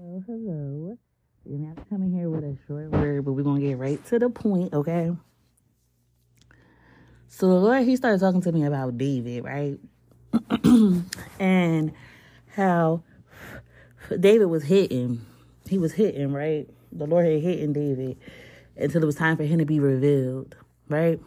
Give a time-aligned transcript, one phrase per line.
[0.00, 0.98] Hello, hello.
[1.44, 4.30] You're not coming here with a short word, but we're gonna get right to the
[4.30, 5.10] point, okay?
[7.26, 9.76] So the Lord, He started talking to me about David, right?
[11.40, 11.92] and
[12.54, 13.02] how
[14.20, 15.26] David was hitting.
[15.68, 16.68] He was hitting, right?
[16.92, 18.18] The Lord had hitting David
[18.76, 20.54] until it was time for him to be revealed,
[20.88, 21.18] right?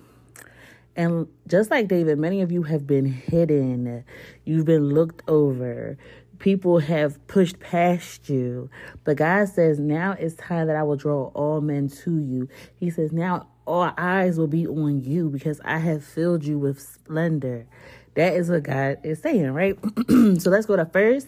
[0.96, 4.06] And just like David, many of you have been hidden.
[4.46, 5.98] You've been looked over.
[6.42, 8.68] People have pushed past you.
[9.04, 12.50] But God says, now it's time that I will draw all men to you.
[12.80, 16.82] He says, now all eyes will be on you because I have filled you with
[16.82, 17.68] splendor.
[18.16, 19.78] That is what God is saying, right?
[20.42, 21.28] so let's go to first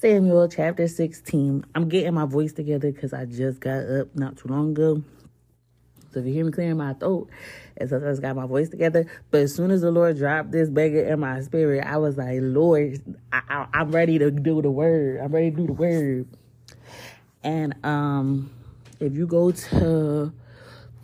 [0.00, 1.64] Samuel chapter 16.
[1.76, 5.04] I'm getting my voice together because I just got up not too long ago.
[6.10, 7.28] So if you hear me clearing my throat,
[7.80, 9.06] I just got my voice together.
[9.30, 12.38] But as soon as the Lord dropped this beggar in my spirit, I was like,
[12.40, 13.00] Lord,
[13.32, 15.20] I, I, am ready to do the word.
[15.20, 16.28] I'm ready to do the word.
[17.42, 18.50] And um,
[19.00, 20.32] if you go to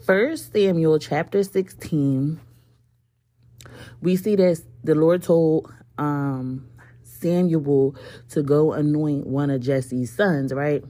[0.05, 2.41] First Samuel chapter 16,
[4.01, 6.69] we see that the Lord told um,
[7.03, 7.95] Samuel
[8.31, 10.85] to go anoint one of Jesse's sons, right?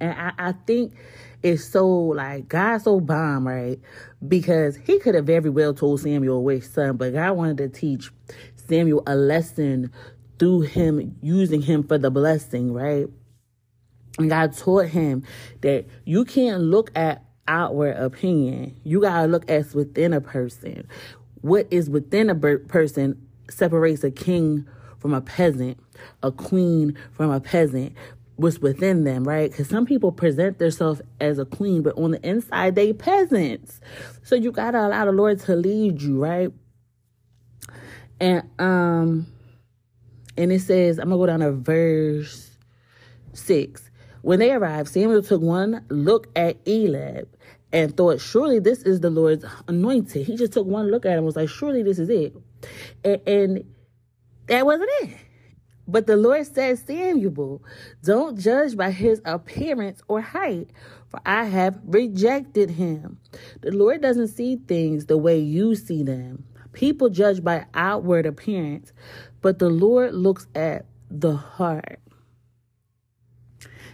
[0.00, 0.94] And I, I think
[1.42, 3.78] is so like God so bomb, right?
[4.26, 8.10] Because he could have very well told Samuel which son, but God wanted to teach
[8.56, 9.92] Samuel a lesson
[10.38, 13.06] through him using him for the blessing, right?
[14.18, 15.24] And God taught him
[15.60, 18.78] that you can't look at outward opinion.
[18.84, 20.86] You gotta look at within a person.
[21.40, 24.66] What is within a person separates a king
[24.98, 25.78] from a peasant,
[26.22, 27.94] a queen from a peasant
[28.40, 29.50] what's within them, right?
[29.50, 33.80] Because some people present themselves as a queen, but on the inside they peasants.
[34.22, 36.50] So you gotta allow the Lord to lead you, right?
[38.18, 39.26] And um,
[40.36, 42.50] and it says, I'm gonna go down to verse
[43.34, 43.90] six.
[44.22, 47.28] When they arrived, Samuel took one look at Eliab
[47.72, 50.26] and thought, surely this is the Lord's anointed.
[50.26, 52.34] He just took one look at him and was like, surely this is it.
[53.04, 53.64] And, and
[54.46, 55.16] that wasn't it.
[55.90, 57.62] But the Lord said, Samuel,
[58.04, 60.70] don't judge by his appearance or height,
[61.08, 63.18] for I have rejected him.
[63.60, 66.44] The Lord doesn't see things the way you see them.
[66.72, 68.92] People judge by outward appearance,
[69.42, 71.98] but the Lord looks at the heart.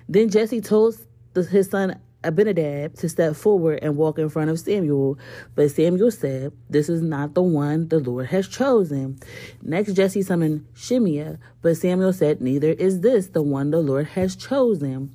[0.07, 0.97] Then Jesse told
[1.34, 5.19] his son Abinadab to step forward and walk in front of Samuel.
[5.55, 9.19] But Samuel said, This is not the one the Lord has chosen.
[9.63, 14.37] Next, Jesse summoned Shimea, but Samuel said, Neither is this the one the Lord has
[14.37, 15.15] chosen.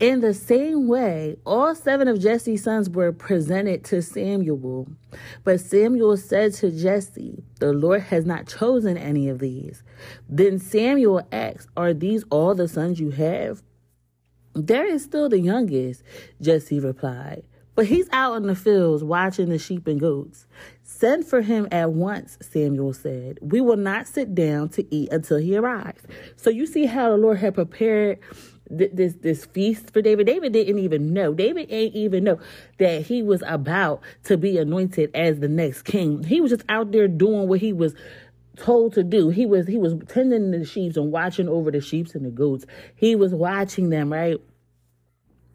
[0.00, 4.86] In the same way, all seven of Jesse's sons were presented to Samuel.
[5.42, 9.82] But Samuel said to Jesse, The Lord has not chosen any of these.
[10.28, 13.60] Then Samuel asked, Are these all the sons you have?
[14.66, 16.02] There is still the youngest,
[16.40, 20.46] Jesse replied, but he's out in the fields watching the sheep and goats.
[20.82, 23.38] Send for him at once, Samuel said.
[23.40, 26.02] We will not sit down to eat until he arrives.
[26.36, 28.18] So you see how the Lord had prepared
[28.76, 30.26] th- this this feast for David.
[30.26, 31.32] David didn't even know.
[31.32, 32.40] David ain't even know
[32.78, 36.24] that he was about to be anointed as the next king.
[36.24, 37.94] He was just out there doing what he was
[38.56, 39.28] told to do.
[39.28, 42.66] He was he was tending the sheep and watching over the sheep and the goats.
[42.96, 44.40] He was watching them, right?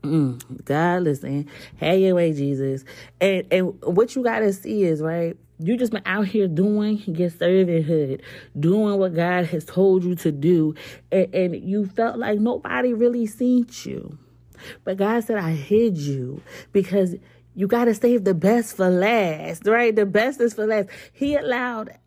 [0.03, 2.83] Mm, God, listen, have your way, Jesus.
[3.21, 5.37] And and what you gotta see is right.
[5.59, 8.21] You just been out here doing your servanthood,
[8.59, 10.75] doing what God has told you to do,
[11.09, 14.17] and, and you felt like nobody really seen you.
[14.83, 16.41] But God said, I hid you
[16.73, 17.15] because
[17.55, 19.95] you got to save the best for last, right?
[19.95, 20.89] The best is for last.
[21.13, 21.97] He allowed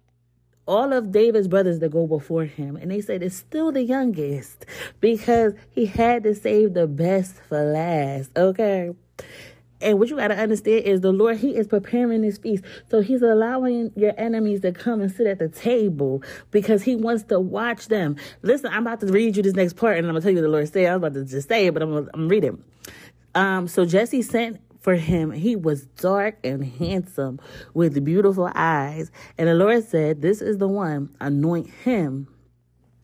[0.66, 4.66] all of David's brothers that go before him, and they said it's still the youngest
[5.00, 8.30] because he had to save the best for last.
[8.36, 8.92] Okay.
[9.80, 12.64] And what you got to understand is the Lord, He is preparing this feast.
[12.90, 17.24] So He's allowing your enemies to come and sit at the table because He wants
[17.24, 18.16] to watch them.
[18.42, 20.38] Listen, I'm about to read you this next part and I'm going to tell you
[20.38, 20.86] what the Lord said.
[20.86, 22.54] I was about to just say it, but I'm going to read it.
[23.34, 25.32] Um, so Jesse sent for him.
[25.32, 27.40] He was dark and handsome
[27.74, 29.10] with beautiful eyes.
[29.36, 32.28] And the Lord said, This is the one, anoint him.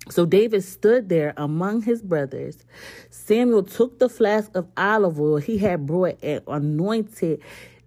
[0.09, 2.65] So David stood there among his brothers.
[3.11, 7.43] Samuel took the flask of olive oil he had brought and anointed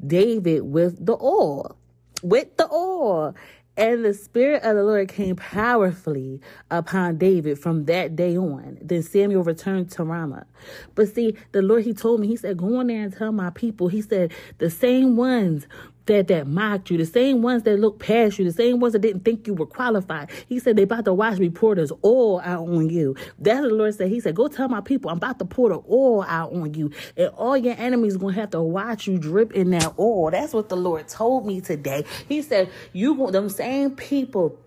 [0.06, 1.78] David with the oil.
[2.22, 3.34] With the oil.
[3.78, 6.42] And the Spirit of the Lord came powerfully
[6.72, 8.78] upon David from that day on.
[8.82, 10.48] Then Samuel returned to Ramah.
[10.96, 13.50] But see, the Lord, He told me, He said, Go on there and tell my
[13.52, 13.90] people.
[13.90, 15.68] He said, The same ones
[16.08, 19.00] that that mocked you, the same ones that looked past you, the same ones that
[19.00, 20.30] didn't think you were qualified.
[20.48, 23.16] He said they about to watch me pour this oil out on you.
[23.40, 24.10] That's what the Lord said.
[24.10, 26.92] He said, Go tell my people, I'm about to pour the oil out on you.
[27.18, 30.32] And all your enemies gonna have to watch you drip in that oil.
[30.32, 32.06] That's what the Lord told me today.
[32.28, 34.60] He said, You want them same people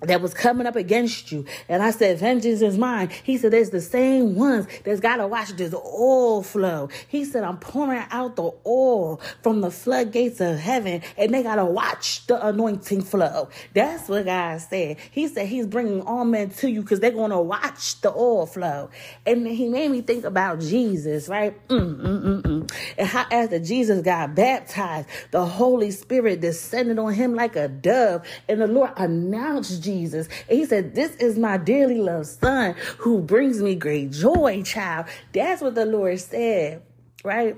[0.00, 1.44] that was coming up against you.
[1.68, 3.10] And I said, vengeance is mine.
[3.22, 6.88] He said, there's the same ones that's got to watch this oil flow.
[7.08, 11.56] He said, I'm pouring out the oil from the floodgates of heaven and they got
[11.56, 13.48] to watch the anointing flow.
[13.74, 14.98] That's what God said.
[15.10, 18.46] He said he's bringing all men to you because they're going to watch the oil
[18.46, 18.90] flow.
[19.26, 21.54] And he made me think about Jesus, right?
[21.68, 22.72] Mm, mm, mm, mm.
[22.96, 28.22] And how after Jesus got baptized, the Holy Spirit descended on him like a dove
[28.48, 30.28] and the Lord announced Jesus.
[30.48, 35.06] And he said, This is my dearly loved son who brings me great joy, child.
[35.32, 36.82] That's what the Lord said,
[37.24, 37.56] right?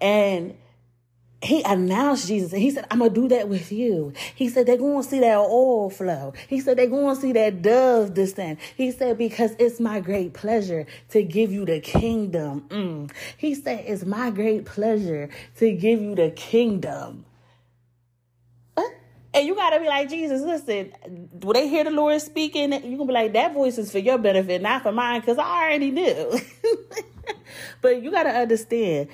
[0.00, 0.56] And
[1.42, 4.12] he announced Jesus and he said, I'm to do that with you.
[4.34, 6.34] He said, they're to see that oil flow.
[6.48, 8.58] He said, they're to see that dove descend.
[8.76, 12.66] He said, because it's my great pleasure to give you the kingdom.
[12.68, 13.10] Mm.
[13.36, 17.24] He said, it's my great pleasure to give you the kingdom.
[19.34, 20.92] And you gotta be like, Jesus, listen,
[21.32, 24.18] when they hear the Lord speaking, you can be like, that voice is for your
[24.18, 26.38] benefit, not for mine, because I already knew.
[27.80, 29.08] but you gotta understand,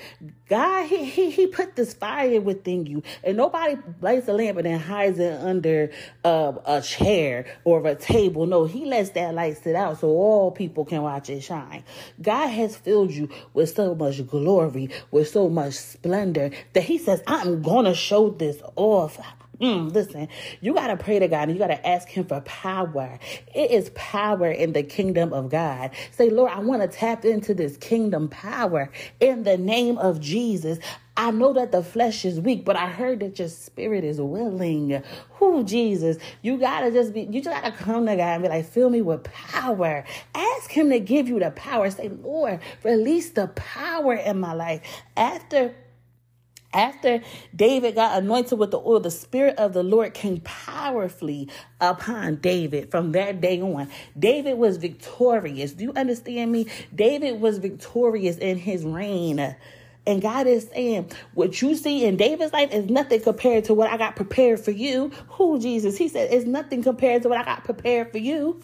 [0.48, 4.66] God, he, he he put this fire within you, and nobody lights a lamp and
[4.66, 5.90] then hides it under
[6.24, 8.46] uh, a chair or a table.
[8.46, 11.84] No, He lets that light sit out so all people can watch it shine.
[12.20, 17.22] God has filled you with so much glory, with so much splendor that He says,
[17.26, 19.20] "I'm gonna show this off."
[19.60, 20.28] Mm, listen,
[20.60, 23.18] you got to pray to God and you got to ask Him for power.
[23.54, 25.90] It is power in the kingdom of God.
[26.12, 30.78] Say, Lord, I want to tap into this kingdom power in the name of Jesus.
[31.16, 35.02] I know that the flesh is weak, but I heard that your spirit is willing.
[35.30, 36.18] Who Jesus?
[36.42, 39.02] You gotta just be, you just gotta come to God and be like, fill me
[39.02, 40.04] with power.
[40.36, 41.90] Ask Him to give you the power.
[41.90, 44.82] Say, Lord, release the power in my life.
[45.16, 45.74] After
[46.72, 47.22] after
[47.54, 51.48] David got anointed with the oil, the Spirit of the Lord came powerfully
[51.80, 53.88] upon David from that day on.
[54.18, 55.72] David was victorious.
[55.72, 56.66] Do you understand me?
[56.94, 59.56] David was victorious in his reign.
[60.06, 63.90] And God is saying, what you see in David's life is nothing compared to what
[63.90, 65.12] I got prepared for you.
[65.30, 65.98] Who, Jesus?
[65.98, 68.62] He said, it's nothing compared to what I got prepared for you.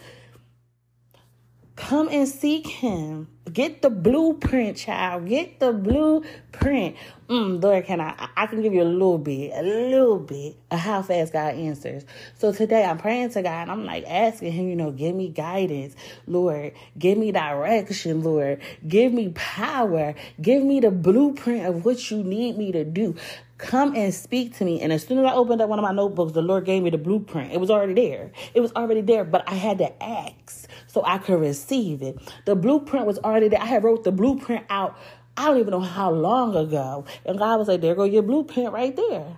[1.77, 3.27] Come and seek him.
[3.53, 5.27] Get the blueprint, child.
[5.27, 6.97] Get the blueprint.
[7.29, 8.29] Mm, Lord, can I?
[8.37, 12.05] I can give you a little bit, a little bit of how fast God answers.
[12.39, 13.69] So today I'm praying to God.
[13.69, 16.73] I'm like asking Him, you know, give me guidance, Lord.
[16.97, 18.61] Give me direction, Lord.
[18.87, 20.15] Give me power.
[20.41, 23.17] Give me the blueprint of what you need me to do.
[23.57, 24.81] Come and speak to me.
[24.81, 26.91] And as soon as I opened up one of my notebooks, the Lord gave me
[26.91, 27.53] the blueprint.
[27.53, 28.33] It was already there.
[28.53, 32.19] It was already there, but I had to ask so I could receive it.
[32.47, 33.61] The blueprint was already there.
[33.61, 34.99] I had wrote the blueprint out.
[35.37, 37.05] I don't even know how long ago.
[37.25, 39.37] And God was like, there go your blueprint right there.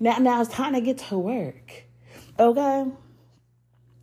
[0.00, 1.84] Now, now it's time to get to work.
[2.38, 2.86] Okay?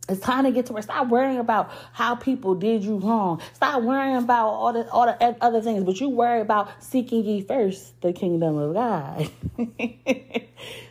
[0.08, 0.84] It's time to get to work.
[0.84, 3.40] Stop worrying about how people did you wrong.
[3.54, 7.40] Stop worrying about all the all the other things, but you worry about seeking ye
[7.40, 9.30] first the kingdom of God.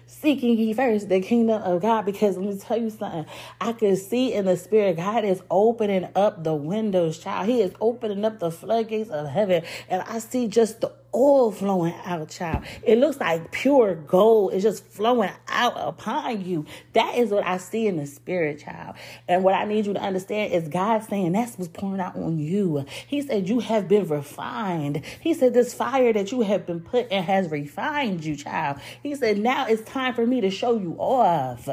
[0.06, 2.06] seeking ye first the kingdom of God.
[2.06, 3.26] Because let me tell you something.
[3.62, 7.48] I can see in the spirit, God is opening up the windows, child.
[7.48, 9.64] He is opening up the floodgates of heaven.
[9.88, 12.64] And I see just the oil flowing out, child.
[12.84, 14.54] It looks like pure gold.
[14.54, 16.66] It's just flowing out upon you.
[16.94, 18.96] That is what I see in the spirit, child.
[19.28, 22.40] And what I need you to understand is God saying that's what's pouring out on
[22.40, 22.86] you.
[23.08, 25.04] He said you have been refined.
[25.22, 28.80] He said this fire that you have been put in has refined you, child.
[29.02, 31.70] He said now it's time for me to show you off.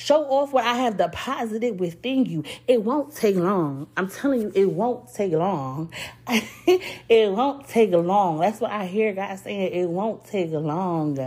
[0.00, 2.42] Show off what I have deposited within you.
[2.66, 3.86] It won't take long.
[3.98, 5.92] I'm telling you, it won't take long.
[6.26, 8.40] it won't take long.
[8.40, 9.74] That's what I hear God saying.
[9.74, 11.18] It won't take long.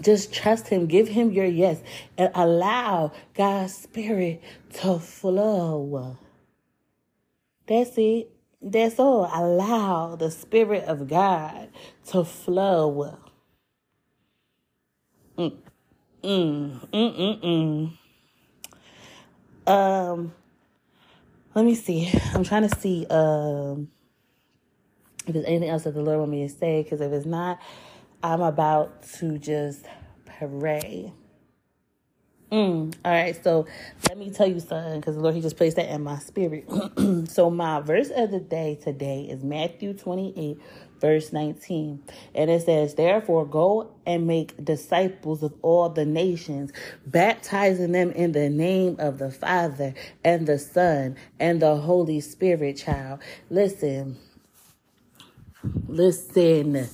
[0.00, 0.88] Just trust Him.
[0.88, 1.80] Give Him your yes
[2.18, 4.42] and allow God's Spirit
[4.80, 6.18] to flow.
[7.68, 8.28] That's it.
[8.60, 9.30] That's all.
[9.32, 11.68] Allow the Spirit of God
[12.08, 13.18] to flow.
[15.38, 15.58] Mm.
[16.22, 17.96] Mm, mm, mm,
[19.66, 19.72] mm.
[19.72, 20.34] Um,
[21.54, 22.10] let me see.
[22.34, 23.88] I'm trying to see um
[25.26, 26.82] if there's anything else that the Lord want me to say.
[26.82, 27.60] Because if it's not,
[28.22, 29.86] I'm about to just
[30.38, 31.12] pray.
[32.50, 33.66] Mm, all right, so
[34.08, 36.66] let me tell you something because the Lord He just placed that in my spirit.
[37.28, 40.58] so my verse of the day today is Matthew 28,
[41.00, 42.02] verse 19.
[42.34, 46.72] And it says, Therefore, go and make disciples of all the nations,
[47.06, 49.92] baptizing them in the name of the Father
[50.24, 53.20] and the Son and the Holy Spirit, child.
[53.50, 54.16] Listen.
[55.88, 56.88] Listen.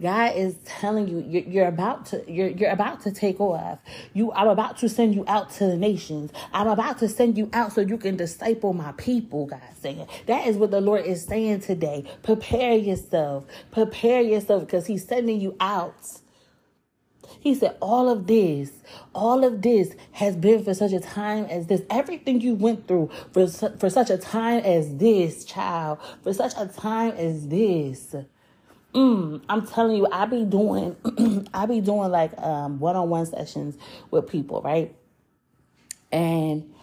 [0.00, 3.78] God is telling you you're, you're, about to you're you're about to take off.
[4.14, 6.32] You I'm about to send you out to the nations.
[6.52, 10.06] I'm about to send you out so you can disciple my people, God saying.
[10.26, 12.04] That is what the Lord is saying today.
[12.22, 13.44] Prepare yourself.
[13.70, 16.20] Prepare yourself because he's sending you out.
[17.40, 18.70] He said, All of this,
[19.14, 21.82] all of this has been for such a time as this.
[21.90, 26.66] Everything you went through for, for such a time as this, child, for such a
[26.66, 28.14] time as this.
[28.94, 30.96] Mm, I'm telling you, I be doing,
[31.54, 33.76] I be doing like um, one-on-one sessions
[34.10, 34.94] with people, right?
[36.12, 36.74] And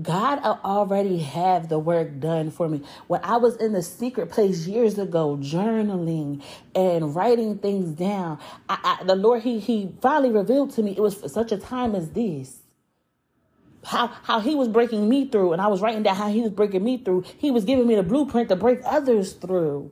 [0.00, 2.82] God already have the work done for me.
[3.08, 6.42] When I was in the secret place years ago, journaling
[6.74, 8.38] and writing things down,
[8.68, 11.56] I, I, the Lord He He finally revealed to me it was for such a
[11.56, 12.58] time as this.
[13.84, 16.52] How how He was breaking me through, and I was writing down how He was
[16.52, 17.24] breaking me through.
[17.38, 19.90] He was giving me the blueprint to break others through.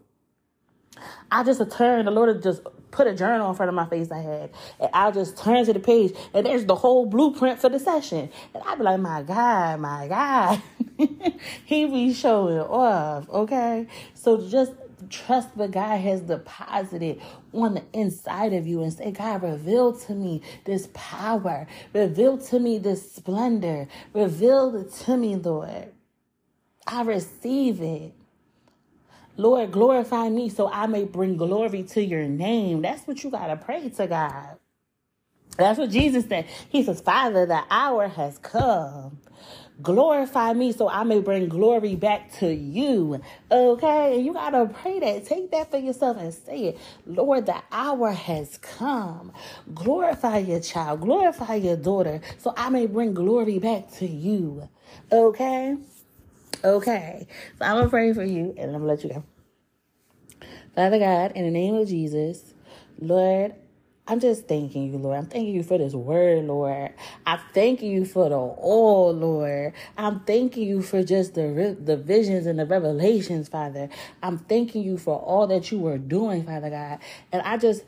[1.30, 4.20] I just turned, the Lord just put a journal in front of my face I
[4.20, 4.50] had.
[4.80, 8.30] And I'll just turn to the page and there's the whole blueprint for the session.
[8.54, 10.62] And I'd be like, my God, my God.
[11.64, 13.86] he be showing off, okay?
[14.14, 14.72] So just
[15.10, 17.20] trust what God has deposited
[17.52, 21.66] on the inside of you and say, God, reveal to me this power.
[21.92, 23.88] Reveal to me this splendor.
[24.14, 25.92] Reveal it to me, Lord.
[26.86, 28.14] I receive it.
[29.36, 32.82] Lord, glorify me so I may bring glory to your name.
[32.82, 34.56] That's what you got to pray to God.
[35.58, 36.46] That's what Jesus said.
[36.70, 39.18] He says, Father, the hour has come.
[39.82, 43.20] Glorify me so I may bring glory back to you.
[43.50, 44.16] Okay?
[44.16, 45.26] And you got to pray that.
[45.26, 46.78] Take that for yourself and say it.
[47.06, 49.32] Lord, the hour has come.
[49.74, 51.02] Glorify your child.
[51.02, 54.68] Glorify your daughter so I may bring glory back to you.
[55.12, 55.76] Okay?
[56.64, 57.26] Okay.
[57.58, 59.24] So I'm going to pray for you and I'm going to let you go.
[60.74, 62.54] Father God, in the name of Jesus,
[62.98, 63.54] Lord,
[64.08, 65.18] I'm just thanking you, Lord.
[65.18, 66.92] I'm thanking you for this word, Lord.
[67.26, 69.72] I thank you for the all, Lord.
[69.98, 73.88] I'm thanking you for just the the visions and the revelations, Father.
[74.22, 77.00] I'm thanking you for all that you were doing, Father God.
[77.32, 77.84] And I just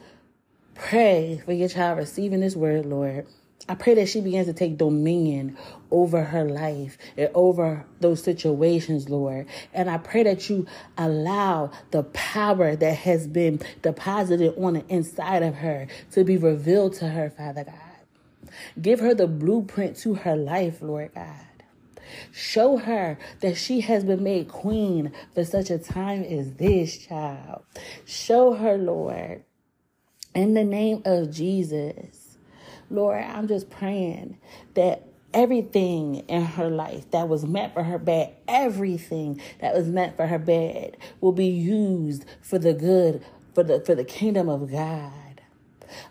[0.74, 3.26] pray for your child receiving this word, Lord.
[3.66, 5.56] I pray that she begins to take dominion
[5.90, 9.46] over her life and over those situations, Lord.
[9.74, 15.42] And I pray that you allow the power that has been deposited on the inside
[15.42, 18.52] of her to be revealed to her, Father God.
[18.80, 21.34] Give her the blueprint to her life, Lord God.
[22.32, 27.64] Show her that she has been made queen for such a time as this, child.
[28.06, 29.44] Show her, Lord,
[30.34, 32.27] in the name of Jesus
[32.90, 34.38] Lord, I'm just praying
[34.74, 35.04] that
[35.34, 40.26] everything in her life that was meant for her bad, everything that was meant for
[40.26, 45.12] her bad will be used for the good, for the for the kingdom of God.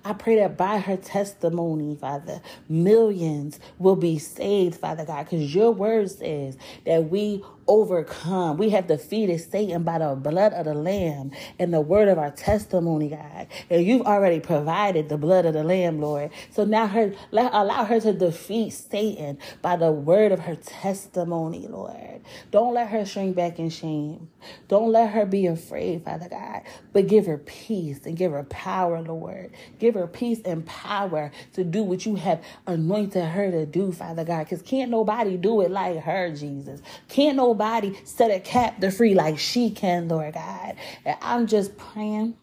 [0.04, 5.72] I pray that by her testimony, Father, millions will be saved, Father God, because your
[5.72, 8.58] word says that we overcome.
[8.58, 12.32] We have defeated Satan by the blood of the Lamb and the word of our
[12.32, 13.48] testimony, God.
[13.70, 16.32] And you've already provided the blood of the Lamb, Lord.
[16.52, 21.68] So now her let, allow her to defeat Satan by the word of her testimony,
[21.68, 22.22] Lord.
[22.52, 24.30] Don't let her shrink back in shame.
[24.68, 26.62] Don't let her be afraid, Father God.
[26.94, 29.52] But give her peace and give her power, Lord.
[29.80, 34.24] Give her peace and power to do what you have anointed her to do, Father
[34.24, 34.46] God.
[34.46, 36.82] Because can't nobody do it like her, Jesus.
[37.10, 40.76] Can't nobody nobody set a captive free like she can, Lord God.
[41.06, 42.36] And I'm just praying.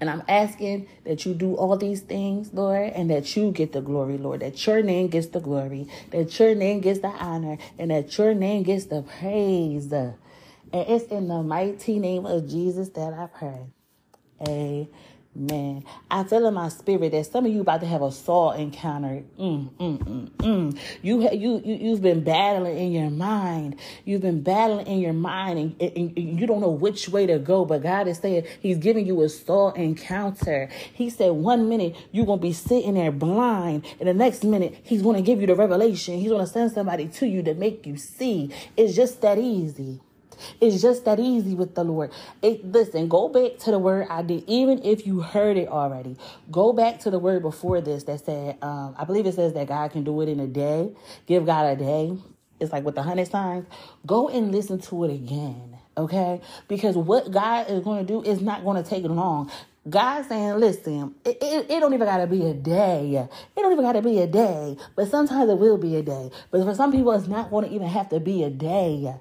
[0.00, 3.80] And I'm asking that you do all these things, Lord, and that you get the
[3.80, 7.90] glory, Lord, that your name gets the glory, that your name gets the honor, and
[7.90, 9.92] that your name gets the praise.
[9.92, 10.14] And
[10.72, 13.66] it's in the mighty name of Jesus that I pray.
[14.46, 14.88] Amen.
[15.38, 18.52] Man, I feel in my spirit that some of you about to have a Saul
[18.52, 19.22] encounter.
[19.38, 20.78] Mm, mm, mm, mm.
[21.02, 23.76] You, you, you, you've been battling in your mind.
[24.06, 27.38] You've been battling in your mind, and, and, and you don't know which way to
[27.38, 27.66] go.
[27.66, 30.70] But God is saying He's giving you a Saul encounter.
[30.94, 35.02] He said one minute you're gonna be sitting there blind, and the next minute He's
[35.02, 36.18] gonna give you the revelation.
[36.18, 38.50] He's gonna send somebody to you to make you see.
[38.74, 40.00] It's just that easy.
[40.60, 42.12] It's just that easy with the Lord.
[42.42, 46.16] It, listen, go back to the word I did, even if you heard it already.
[46.50, 49.68] Go back to the word before this that said, um, I believe it says that
[49.68, 50.90] God can do it in a day.
[51.26, 52.16] Give God a day.
[52.60, 53.66] It's like with the hundred signs.
[54.06, 55.78] Go and listen to it again.
[55.96, 56.40] Okay?
[56.68, 59.50] Because what God is going to do is not going to take long.
[59.88, 63.28] God saying, listen, it, it, it, don't even gotta be a day.
[63.56, 64.76] It don't even gotta be a day.
[64.96, 66.30] But sometimes it will be a day.
[66.50, 69.14] But for some people, it's not gonna even have to be a day.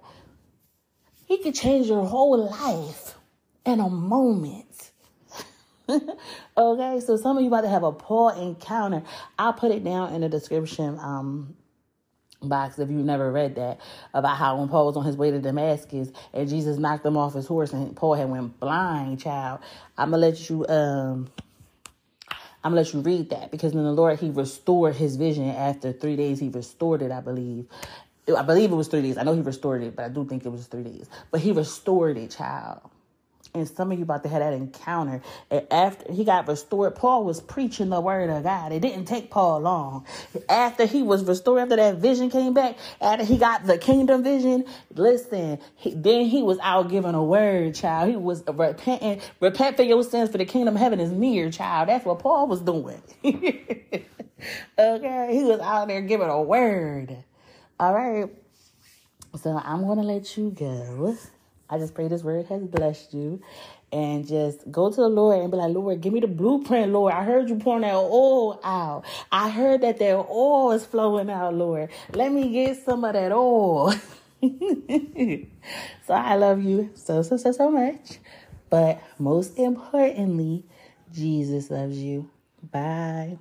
[1.26, 3.16] He could change your whole life
[3.66, 4.92] in a moment.
[5.90, 9.04] okay, so some of you about to have a Paul encounter.
[9.38, 11.56] I'll put it down in the description um,
[12.42, 13.80] box if you've never read that
[14.14, 17.34] about how when Paul was on his way to Damascus and Jesus knocked him off
[17.34, 19.60] his horse and Paul had went blind, child.
[19.98, 21.30] I'm gonna let you um
[22.64, 25.92] I'm gonna let you read that because then the Lord he restored his vision after
[25.92, 26.40] three days.
[26.40, 27.68] He restored it, I believe.
[28.28, 29.18] I believe it was three days.
[29.18, 31.10] I know he restored it, but I do think it was three days.
[31.32, 32.82] But he restored it, child
[33.56, 35.22] and some of you about to have that encounter.
[35.50, 38.72] And after he got restored, Paul was preaching the word of God.
[38.72, 40.06] It didn't take Paul long.
[40.50, 44.66] After he was restored, after that vision came back, after he got the kingdom vision,
[44.94, 48.10] listen, he, then he was out giving a word, child.
[48.10, 51.90] He was repenting, repent for your sins, for the kingdom of heaven is near, child.
[51.90, 53.02] That's what Paul was doing.
[53.24, 54.06] okay,
[55.32, 57.24] he was out there giving a word.
[57.80, 58.30] All right.
[59.42, 61.18] So I'm going to let you go.
[61.70, 63.42] I just pray this word has blessed you.
[63.92, 67.14] And just go to the Lord and be like, Lord, give me the blueprint, Lord.
[67.14, 69.06] I heard you pouring that oil out.
[69.32, 71.90] I heard that that oil is flowing out, Lord.
[72.14, 73.92] Let me get some of that oil.
[74.42, 78.20] so I love you so, so, so, so much.
[78.70, 80.66] But most importantly,
[81.14, 82.30] Jesus loves you.
[82.72, 83.38] Bye.